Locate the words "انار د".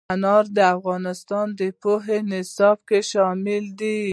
0.13-0.59